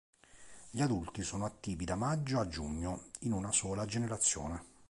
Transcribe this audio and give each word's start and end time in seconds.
Gli 0.71 0.81
adulti 0.81 1.21
sono 1.21 1.45
attivi 1.45 1.85
da 1.85 1.93
maggio 1.93 2.39
a 2.39 2.47
giugno, 2.47 3.09
in 3.19 3.33
una 3.33 3.51
sola 3.51 3.85
generazione. 3.85 4.63